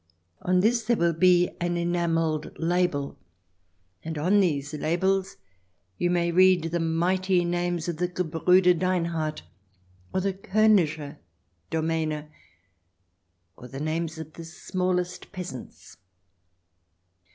[0.41, 3.19] On this there will be an enamelled label,
[4.03, 5.37] and on these labels
[5.99, 9.43] you may read the mighty names of the Gebrue der Deinhard
[10.11, 11.17] or the Koenigliche
[11.69, 12.29] Domaene,
[13.55, 15.97] or the names of the smallest peasants.